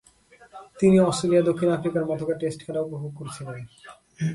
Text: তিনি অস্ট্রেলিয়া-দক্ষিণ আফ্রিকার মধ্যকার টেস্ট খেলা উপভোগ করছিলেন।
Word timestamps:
তিনি 0.79 0.97
অস্ট্রেলিয়া-দক্ষিণ 0.99 1.69
আফ্রিকার 1.69 2.05
মধ্যকার 2.05 2.39
টেস্ট 2.39 2.59
খেলা 2.65 2.81
উপভোগ 2.81 3.11
করছিলেন। 3.15 3.59